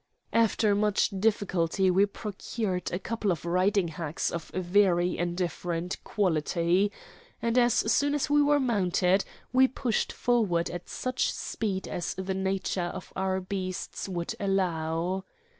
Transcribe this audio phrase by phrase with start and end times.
[0.33, 6.91] After much difficulty we procured a couple of riding hacks of very indifferent quality,
[7.39, 12.33] and as soon as we were mounted we pushed forward at such speed as the
[12.33, 15.23] nature of our beasts would allow.